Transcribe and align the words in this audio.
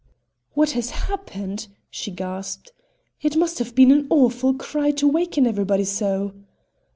"What 0.55 0.71
has 0.71 0.89
happened?" 0.89 1.67
she 1.91 2.09
gasped. 2.09 2.71
"It 3.21 3.35
must 3.37 3.59
have 3.59 3.75
been 3.75 3.91
an 3.91 4.07
awful 4.09 4.55
cry 4.55 4.89
to 4.89 5.07
waken 5.07 5.45
everybody 5.45 5.83
so!" 5.83 6.33